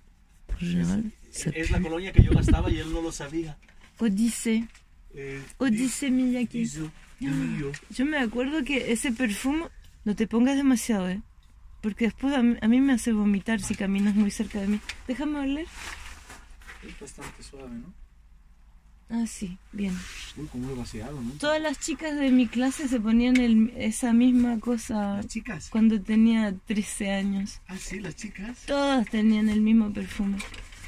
En 0.48 0.56
général, 0.58 1.04
ça 1.32 1.50
Es 1.50 1.70
la 1.72 1.80
colonia 1.80 2.12
que 2.12 2.22
yo 2.22 2.30
gastaba 2.32 2.70
y 2.70 2.78
él 2.78 2.92
no 2.92 3.00
lo 3.02 3.10
sabía. 3.10 3.56
Odyssée. 3.98 4.64
Eh, 5.14 5.40
Odyssée 5.58 6.10
Miyake. 6.10 6.66
Mío. 7.20 7.72
Yo 7.90 8.04
me 8.04 8.18
acuerdo 8.18 8.64
que 8.64 8.92
ese 8.92 9.12
perfume 9.12 9.66
no 10.04 10.14
te 10.16 10.26
pongas 10.26 10.56
demasiado, 10.56 11.08
¿eh? 11.08 11.20
Porque 11.80 12.06
después 12.06 12.34
a 12.34 12.42
mí, 12.42 12.56
a 12.60 12.68
mí 12.68 12.80
me 12.80 12.92
hace 12.94 13.12
vomitar 13.12 13.60
si 13.60 13.74
caminas 13.74 14.14
muy 14.14 14.30
cerca 14.30 14.60
de 14.60 14.68
mí. 14.68 14.80
Déjame 15.06 15.38
oler. 15.40 15.66
Es 16.86 16.98
bastante 17.00 17.42
suave, 17.42 17.70
¿no? 17.76 17.92
Ah, 19.10 19.26
sí, 19.26 19.58
bien. 19.72 19.94
Uy, 20.36 20.46
como 20.46 20.68
lo 20.68 20.76
vaciado, 20.76 21.20
¿no? 21.20 21.32
Todas 21.32 21.60
las 21.60 21.78
chicas 21.78 22.16
de 22.18 22.30
mi 22.30 22.46
clase 22.46 22.88
se 22.88 22.98
ponían 23.00 23.36
el- 23.36 23.70
esa 23.76 24.12
misma 24.14 24.58
cosa 24.60 25.16
Las 25.18 25.28
chicas. 25.28 25.68
cuando 25.68 26.00
tenía 26.00 26.54
13 26.66 27.10
años. 27.12 27.60
Ah, 27.68 27.76
sí, 27.78 28.00
las 28.00 28.16
chicas. 28.16 28.64
Todas 28.66 29.06
tenían 29.10 29.50
el 29.50 29.60
mismo 29.60 29.92
perfume. 29.92 30.38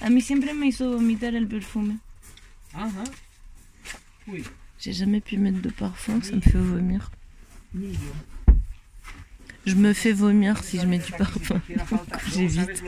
A 0.00 0.08
mí 0.10 0.22
siempre 0.22 0.54
me 0.54 0.66
hizo 0.66 0.90
vomitar 0.92 1.34
el 1.34 1.46
perfume. 1.46 1.98
Uy, 4.28 4.42
J'ai 4.78 4.92
jamais 4.92 5.20
pu 5.20 5.38
mettre 5.38 5.62
de 5.62 5.70
parfum, 5.70 6.20
ça 6.20 6.34
me 6.34 6.40
fait 6.40 6.58
vomir. 6.58 7.10
Je 9.64 9.74
me 9.74 9.92
fais 9.92 10.12
vomir 10.12 10.62
si 10.62 10.78
je 10.78 10.86
mets 10.86 10.98
du 10.98 11.12
parfum. 11.12 11.60
J'évite. 12.32 12.82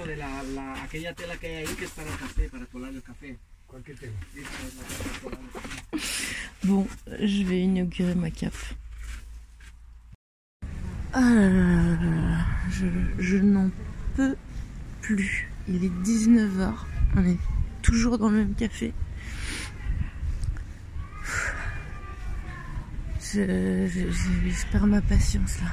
Bon, 6.65 6.87
je 7.07 7.43
vais 7.45 7.61
inaugurer 7.61 8.15
ma 8.15 8.31
cape. 8.31 8.53
Ah 11.13 11.21
là 11.21 11.49
là 11.49 11.97
là 11.97 11.97
là, 11.97 12.47
je, 12.71 12.87
je 13.19 13.37
n'en 13.39 13.71
peux 14.17 14.37
plus. 15.01 15.49
Il 15.67 15.85
est 15.85 16.03
19h, 16.03 16.73
on 17.17 17.25
est 17.25 17.39
toujours 17.83 18.19
dans 18.19 18.29
le 18.29 18.39
même 18.39 18.55
café. 18.55 18.93
Je, 23.35 24.73
perds 24.73 24.87
ma 24.87 25.01
patience 25.01 25.59
là. 25.61 25.69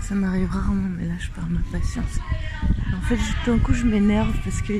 Ça 0.00 0.14
m'arrive 0.14 0.50
rarement, 0.50 0.88
mais 0.98 1.06
là 1.06 1.14
je 1.18 1.30
perds 1.30 1.48
ma 1.48 1.60
patience. 1.72 2.18
En 2.96 3.00
fait, 3.06 3.16
tout 3.16 3.50
d'un 3.52 3.58
coup, 3.58 3.74
je 3.74 3.84
m'énerve 3.84 4.34
parce 4.44 4.60
que 4.62 4.74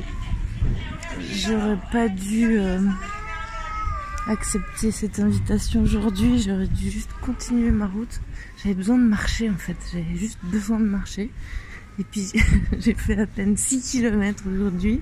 j'aurais 1.31 1.79
pas 1.91 2.07
dû. 2.09 2.57
euh, 2.59 2.79
accepter 4.27 4.91
cette 4.91 5.19
invitation 5.19 5.83
aujourd'hui. 5.83 6.41
J'aurais 6.41 6.67
dû 6.67 6.89
juste 6.89 7.11
continuer 7.21 7.69
ma 7.71 7.87
route. 7.87 8.19
J'avais 8.57 8.75
besoin 8.75 8.97
de 8.97 9.03
marcher 9.03 9.49
en 9.49 9.55
fait. 9.55 9.77
J'avais 9.93 10.15
juste 10.17 10.39
besoin 10.43 10.79
de 10.79 10.85
marcher. 10.85 11.31
Et 11.99 12.03
puis 12.03 12.31
j'ai 12.79 12.93
fait 12.95 13.19
à 13.19 13.27
peine 13.27 13.55
6 13.55 13.91
km 13.91 14.43
aujourd'hui. 14.51 15.01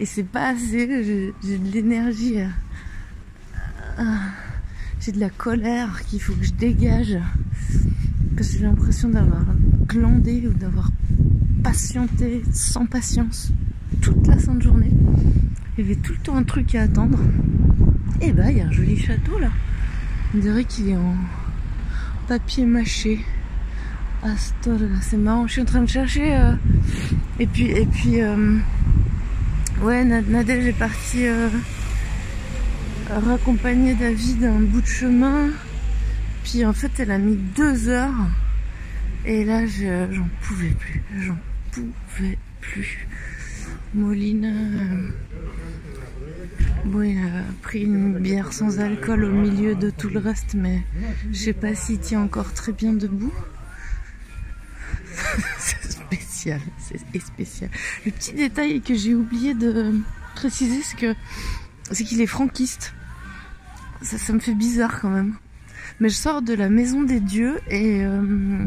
Et 0.00 0.06
c'est 0.06 0.24
pas 0.24 0.48
assez. 0.48 1.32
J'ai 1.42 1.58
de 1.58 1.70
l'énergie. 1.72 2.40
à- 2.40 4.14
De 5.12 5.20
la 5.20 5.28
colère 5.28 6.02
qu'il 6.06 6.18
faut 6.20 6.32
que 6.32 6.44
je 6.44 6.52
dégage. 6.54 7.18
Parce 8.36 8.48
que 8.50 8.58
j'ai 8.58 8.64
l'impression 8.64 9.10
d'avoir 9.10 9.44
glandé 9.86 10.48
ou 10.48 10.52
d'avoir 10.54 10.90
patienté 11.62 12.42
sans 12.52 12.86
patience 12.86 13.52
toute 14.00 14.26
la 14.26 14.38
sainte 14.38 14.62
journée. 14.62 14.90
Il 15.76 15.84
y 15.84 15.86
avait 15.86 16.00
tout 16.00 16.12
le 16.12 16.18
temps 16.18 16.36
un 16.36 16.42
truc 16.42 16.74
à 16.74 16.82
attendre. 16.82 17.18
Et 18.22 18.32
bah, 18.32 18.50
il 18.50 18.58
y 18.58 18.60
a 18.62 18.66
un 18.66 18.72
joli 18.72 18.96
château 18.98 19.38
là. 19.38 19.50
On 20.34 20.38
dirait 20.38 20.64
qu'il 20.64 20.88
est 20.88 20.96
en 20.96 21.14
papier 22.26 22.64
mâché. 22.64 23.20
Astorga, 24.22 24.86
c'est 25.02 25.18
marrant. 25.18 25.46
Je 25.46 25.52
suis 25.52 25.62
en 25.62 25.66
train 25.66 25.82
de 25.82 25.88
chercher. 25.88 26.34
euh, 26.34 26.52
Et 27.38 27.46
puis, 27.46 27.66
et 27.66 27.86
puis, 27.86 28.20
euh, 28.22 28.56
ouais, 29.82 30.02
Na- 30.04 30.22
Nadège 30.22 30.66
est 30.66 30.72
partie 30.78 31.26
euh, 31.26 31.48
raccompagner 33.10 33.94
David 33.94 34.44
un 34.44 34.60
bout 34.60 34.80
de 34.80 34.86
chemin. 34.86 35.50
Puis 36.44 36.64
en 36.64 36.72
fait, 36.72 36.90
elle 36.98 37.10
a 37.10 37.18
mis 37.18 37.36
deux 37.36 37.88
heures. 37.88 38.28
Et 39.26 39.44
là, 39.44 39.66
je- 39.66 40.06
j'en 40.12 40.28
pouvais 40.42 40.70
plus. 40.70 41.02
J'en 41.20 41.38
pouvais 41.72 42.38
plus. 42.60 43.06
Molina. 43.94 44.48
euh, 44.48 45.08
Bon, 46.84 47.00
il 47.02 47.16
a 47.18 47.42
pris 47.62 47.80
une 47.82 48.18
bière 48.18 48.52
sans 48.52 48.78
alcool 48.78 49.24
au 49.24 49.30
milieu 49.32 49.74
de 49.74 49.88
tout 49.88 50.10
le 50.10 50.18
reste, 50.18 50.52
mais 50.54 50.82
je 51.32 51.38
sais 51.38 51.52
pas 51.54 51.74
s'il 51.74 51.98
tient 51.98 52.20
encore 52.20 52.52
très 52.52 52.72
bien 52.72 52.92
debout. 52.92 53.32
c'est 55.58 55.90
spécial, 55.92 56.60
c'est 56.78 57.20
spécial. 57.20 57.70
Le 58.04 58.10
petit 58.10 58.34
détail 58.34 58.82
que 58.82 58.94
j'ai 58.94 59.14
oublié 59.14 59.54
de 59.54 59.94
préciser, 60.34 60.82
c'est 60.82 60.98
que 60.98 61.14
c'est 61.90 62.04
qu'il 62.04 62.20
est 62.20 62.26
franquiste. 62.26 62.94
Ça, 64.02 64.32
me 64.32 64.38
fait 64.38 64.54
bizarre 64.54 65.00
quand 65.00 65.10
même. 65.10 65.34
Mais 66.00 66.08
je 66.08 66.14
sors 66.14 66.42
de 66.42 66.52
la 66.52 66.68
maison 66.68 67.02
des 67.02 67.20
dieux 67.20 67.58
et 67.68 68.04
euh, 68.04 68.66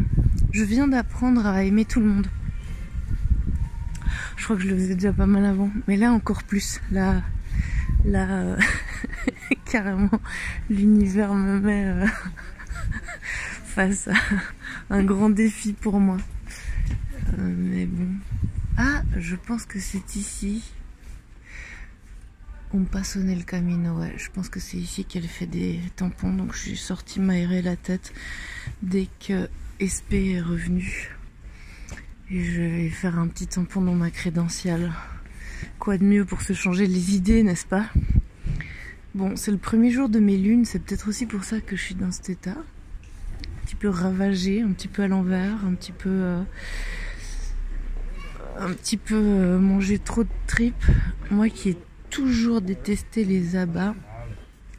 je 0.52 0.64
viens 0.64 0.88
d'apprendre 0.88 1.46
à 1.46 1.64
aimer 1.64 1.86
tout 1.86 2.00
le 2.00 2.08
monde. 2.08 2.28
Je 4.36 4.44
crois 4.44 4.56
que 4.56 4.64
je 4.64 4.70
le 4.70 4.76
faisais 4.76 4.96
déjà 4.96 5.14
pas 5.14 5.26
mal 5.26 5.46
avant, 5.46 5.70
mais 5.88 5.98
là 5.98 6.12
encore 6.12 6.44
plus. 6.44 6.80
Là, 6.92 7.22
là, 8.06 8.30
euh, 8.30 8.58
carrément, 9.66 10.10
l'univers 10.70 11.34
me 11.34 11.60
met 11.60 11.86
euh, 11.86 12.08
face 13.66 14.08
à 14.08 14.14
un 14.90 15.04
grand 15.04 15.30
défi 15.30 15.74
pour 15.74 16.00
moi. 16.00 16.18
Mais 17.38 17.86
bon. 17.86 18.08
Ah, 18.78 19.02
je 19.18 19.36
pense 19.36 19.66
que 19.66 19.80
c'est 19.80 20.16
ici. 20.16 20.64
On 22.74 22.84
pas 22.84 23.04
sonné 23.04 23.34
le 23.36 23.44
camino, 23.44 23.98
ouais. 24.00 24.14
Je 24.18 24.30
pense 24.30 24.50
que 24.50 24.60
c'est 24.60 24.78
ici 24.78 25.06
qu'elle 25.06 25.28
fait 25.28 25.46
des 25.46 25.80
tampons. 25.96 26.34
Donc 26.34 26.54
je 26.54 26.60
suis 26.60 26.78
sortie 26.78 27.20
m'aérer 27.20 27.62
la 27.62 27.76
tête 27.76 28.14
dès 28.82 29.08
que 29.26 29.50
SP 29.80 30.36
est 30.36 30.42
revenu. 30.42 31.16
Et 32.30 32.44
je 32.44 32.62
vais 32.62 32.90
faire 32.90 33.18
un 33.18 33.28
petit 33.28 33.48
tampon 33.48 33.82
dans 33.82 33.96
ma 33.96 34.12
crédentiale. 34.12 34.92
Quoi 35.80 35.98
de 35.98 36.04
mieux 36.04 36.26
pour 36.26 36.42
se 36.42 36.54
changer 36.54 36.88
les 36.88 37.16
idées, 37.16 37.42
n'est-ce 37.42 37.66
pas? 37.66 37.86
Bon, 39.16 39.36
c'est 39.38 39.52
le 39.52 39.58
premier 39.58 39.90
jour 39.90 40.10
de 40.10 40.20
mes 40.20 40.38
lunes, 40.38 40.66
c'est 40.66 40.80
peut-être 40.80 41.08
aussi 41.08 41.26
pour 41.26 41.46
ça 41.46 41.62
que 41.62 41.76
je 41.78 41.82
suis 41.82 41.96
dans 41.96 42.12
cet 42.12 42.30
état. 42.30 42.52
Un 42.52 43.66
petit 43.66 43.76
peu 43.76 43.90
ravagé, 43.90 44.62
un 44.62 44.72
petit 44.74 44.90
peu 44.90 45.04
à 45.04 45.08
l'envers, 45.08 45.66
un 45.66 45.74
petit 45.74 45.94
peu. 45.94 46.10
euh, 46.10 46.44
un 48.60 48.74
petit 48.74 48.98
peu 48.98 49.16
euh, 49.16 49.60
mangé 49.60 50.00
trop 50.00 50.24
de 50.24 50.30
tripes. 50.48 50.86
Moi 51.32 51.50
qui 51.50 51.70
ai 51.70 51.78
toujours 52.10 52.62
détesté 52.62 53.24
les 53.24 53.56
abats, 53.56 53.96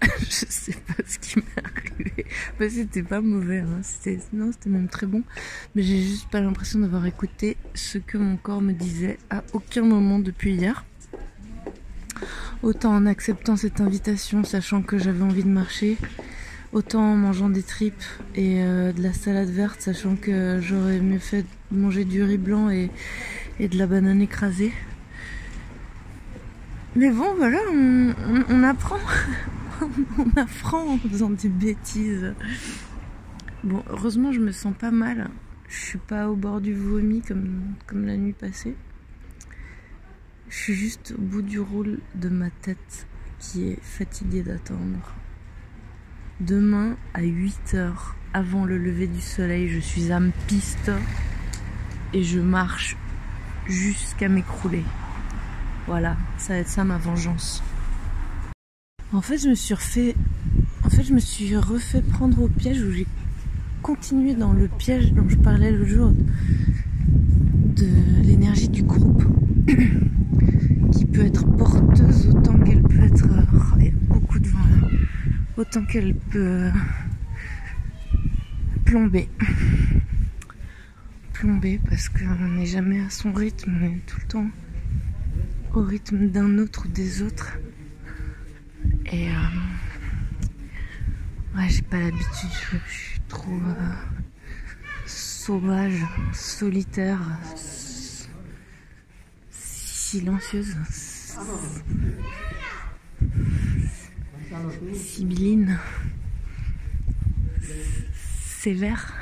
je 0.20 0.46
sais 0.48 0.72
pas 0.72 1.02
ce 1.06 1.18
qui 1.18 1.38
m'est 1.38 1.64
arrivé. 1.64 2.26
Bah, 2.58 2.70
c'était 2.70 3.02
pas 3.02 3.20
mauvais, 3.20 3.58
hein. 3.58 3.80
c'était, 3.82 4.18
non, 4.32 4.52
c'était 4.52 4.70
même 4.70 4.88
très 4.88 5.06
bon. 5.06 5.22
Mais 5.74 5.82
j'ai 5.82 6.00
juste 6.00 6.28
pas 6.30 6.40
l'impression 6.40 6.78
d'avoir 6.78 7.06
écouté 7.06 7.56
ce 7.74 7.98
que 7.98 8.18
mon 8.18 8.36
corps 8.36 8.60
me 8.60 8.72
disait 8.72 9.18
à 9.30 9.42
aucun 9.52 9.82
moment 9.82 10.18
depuis 10.18 10.54
hier. 10.54 10.84
Autant 12.62 12.94
en 12.94 13.06
acceptant 13.06 13.56
cette 13.56 13.80
invitation, 13.80 14.44
sachant 14.44 14.82
que 14.82 14.98
j'avais 14.98 15.22
envie 15.22 15.44
de 15.44 15.48
marcher, 15.48 15.96
autant 16.72 17.12
en 17.12 17.16
mangeant 17.16 17.48
des 17.48 17.62
tripes 17.62 17.94
et 18.34 18.62
euh, 18.62 18.92
de 18.92 19.02
la 19.02 19.12
salade 19.12 19.50
verte, 19.50 19.80
sachant 19.80 20.16
que 20.16 20.58
j'aurais 20.60 21.00
mieux 21.00 21.20
fait 21.20 21.46
manger 21.70 22.04
du 22.04 22.22
riz 22.22 22.38
blanc 22.38 22.70
et 22.70 22.90
de 23.60 23.78
la 23.78 23.86
banane 23.86 24.20
écrasée. 24.20 24.72
Mais 26.96 27.10
bon, 27.10 27.34
voilà, 27.36 27.58
on, 27.70 28.62
apprend. 28.62 28.98
on 30.18 30.40
apprend 30.40 30.94
en 30.94 30.98
faisant 30.98 31.30
des 31.30 31.48
bêtises. 31.48 32.34
Bon, 33.62 33.82
heureusement, 33.90 34.32
je 34.32 34.40
me 34.40 34.52
sens 34.52 34.74
pas 34.76 34.90
mal. 34.90 35.28
Je 35.68 35.76
suis 35.76 35.98
pas 35.98 36.30
au 36.30 36.36
bord 36.36 36.60
du 36.60 36.74
vomi 36.74 37.20
comme, 37.20 38.06
la 38.06 38.16
nuit 38.16 38.32
passée. 38.32 38.74
Je 40.48 40.56
suis 40.56 40.74
juste 40.74 41.14
au 41.16 41.20
bout 41.20 41.42
du 41.42 41.60
rôle 41.60 41.98
de 42.14 42.30
ma 42.30 42.48
tête 42.48 43.06
qui 43.38 43.68
est 43.68 43.78
fatiguée 43.82 44.42
d'attendre. 44.42 45.14
Demain 46.40 46.96
à 47.12 47.22
8 47.22 47.74
heures 47.74 48.16
avant 48.32 48.64
le 48.64 48.78
lever 48.78 49.08
du 49.08 49.20
soleil, 49.20 49.68
je 49.68 49.78
suis 49.78 50.10
à 50.10 50.20
piste 50.46 50.90
et 52.14 52.22
je 52.22 52.40
marche 52.40 52.96
jusqu'à 53.66 54.28
m'écrouler. 54.28 54.84
Voilà, 55.88 56.18
ça 56.36 56.52
va 56.52 56.58
être 56.58 56.68
ça 56.68 56.84
ma 56.84 56.98
vengeance. 56.98 57.62
En 59.14 59.22
fait, 59.22 59.38
je 59.38 59.48
me 59.48 59.54
suis 59.54 59.72
refait 59.72 60.14
en 60.84 60.90
fait, 60.90 61.02
je 61.02 61.14
me 61.14 61.18
suis 61.18 61.56
refait 61.56 62.02
prendre 62.02 62.42
au 62.42 62.48
piège 62.48 62.82
où 62.82 62.92
j'ai 62.92 63.06
continué 63.80 64.34
dans 64.34 64.52
le 64.52 64.68
piège 64.68 65.14
dont 65.14 65.26
je 65.28 65.36
parlais 65.36 65.72
le 65.72 65.86
jour 65.86 66.12
de 66.12 67.88
l'énergie 68.22 68.68
du 68.68 68.82
groupe 68.82 69.24
qui 70.92 71.06
peut 71.06 71.24
être 71.24 71.46
porteuse 71.56 72.28
autant 72.28 72.58
qu'elle 72.58 72.82
peut 72.82 73.02
être 73.02 73.26
oh, 73.54 73.76
il 73.78 73.86
y 73.86 73.88
a 73.88 73.92
beaucoup 74.08 74.38
de 74.38 74.48
vent 74.48 74.58
là 74.82 74.88
autant 75.56 75.84
qu'elle 75.84 76.14
peut 76.14 76.38
euh, 76.38 76.70
plomber 78.84 79.28
plomber 81.32 81.80
parce 81.88 82.08
qu'on 82.08 82.48
n'est 82.56 82.66
jamais 82.66 83.00
à 83.00 83.10
son 83.10 83.32
rythme 83.32 83.72
on 83.80 83.84
est 83.84 84.06
tout 84.06 84.18
le 84.20 84.26
temps 84.28 84.46
au 85.78 85.82
rythme 85.82 86.28
d'un 86.28 86.58
autre 86.58 86.86
ou 86.86 86.88
des 86.88 87.22
autres. 87.22 87.58
Et 89.12 89.28
euh, 89.28 89.32
ouais 91.56 91.68
j'ai 91.68 91.82
pas 91.82 91.98
l'habitude 91.98 92.50
je, 92.70 92.76
je 92.86 92.92
suis 92.92 93.20
trop 93.28 93.52
euh, 93.52 93.92
sauvage 95.06 96.04
solitaire 96.32 97.20
silencieuse 99.50 100.76
sibylline 104.94 105.78
sévère 108.60 109.14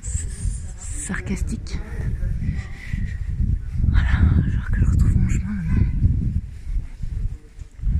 sarcastique 0.00 1.78
voilà 3.88 4.10
genre 4.50 4.70
que 4.70 4.80
je 4.80 4.90
retrouve 4.90 5.16
mon 5.16 5.28
chemin 5.28 5.52
maintenant 5.52 5.90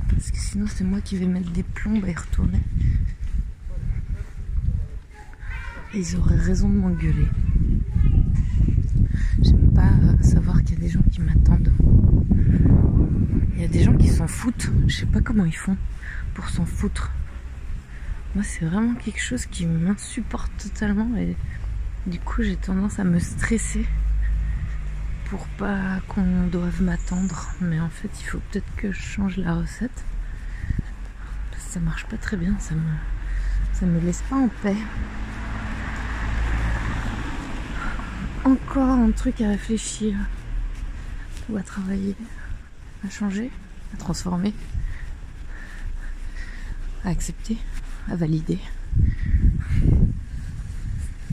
parce 0.08 0.30
que 0.30 0.38
sinon 0.50 0.66
c'est 0.66 0.82
moi 0.82 1.00
qui 1.00 1.16
vais 1.16 1.26
mettre 1.26 1.50
des 1.52 1.62
plombes 1.62 2.04
y 2.04 2.12
retourner. 2.12 2.58
Et 5.94 5.98
ils 6.00 6.16
auraient 6.16 6.34
raison 6.34 6.68
de 6.68 6.74
m'engueuler. 6.74 7.28
J'aime 9.42 9.72
pas 9.72 9.92
euh, 10.02 10.20
savoir 10.22 10.64
qu'il 10.64 10.74
y 10.74 10.78
a 10.78 10.80
des 10.80 10.88
gens 10.88 11.02
qui 11.12 11.20
m'attendent. 11.20 11.72
Il 13.54 13.60
y 13.60 13.64
a 13.64 13.68
des 13.68 13.84
gens 13.84 13.96
qui 13.96 14.08
s'en 14.08 14.26
foutent. 14.26 14.70
Je 14.88 14.96
sais 14.96 15.06
pas 15.06 15.20
comment 15.20 15.44
ils 15.44 15.56
font 15.56 15.76
pour 16.34 16.48
s'en 16.48 16.66
foutre. 16.66 17.12
Moi 18.34 18.42
c'est 18.42 18.64
vraiment 18.64 18.94
quelque 18.94 19.22
chose 19.22 19.46
qui 19.46 19.66
m'insupporte 19.66 20.50
totalement 20.60 21.16
et 21.16 21.36
du 22.08 22.18
coup 22.18 22.42
j'ai 22.42 22.56
tendance 22.56 22.98
à 22.98 23.04
me 23.04 23.20
stresser 23.20 23.86
pour 25.26 25.46
pas 25.58 26.00
qu'on 26.08 26.48
doive 26.48 26.82
m'attendre. 26.82 27.50
Mais 27.60 27.78
en 27.78 27.90
fait 27.90 28.10
il 28.20 28.24
faut 28.24 28.40
peut-être 28.50 28.74
que 28.74 28.90
je 28.90 29.00
change 29.00 29.36
la 29.36 29.54
recette 29.54 30.04
ça 31.70 31.78
marche 31.78 32.04
pas 32.06 32.16
très 32.16 32.36
bien 32.36 32.56
ça 32.58 32.74
me 32.74 32.90
ça 33.72 33.86
me 33.86 33.98
laisse 34.00 34.22
pas 34.28 34.36
en 34.36 34.48
paix. 34.48 34.76
Encore 38.44 38.90
un 38.90 39.10
truc 39.10 39.40
à 39.40 39.48
réfléchir. 39.48 40.16
Ou 41.48 41.56
à 41.56 41.62
travailler 41.62 42.14
à 43.06 43.10
changer 43.10 43.50
à 43.94 43.96
transformer 43.96 44.52
à 47.04 47.08
accepter 47.08 47.56
à 48.08 48.14
valider 48.14 48.58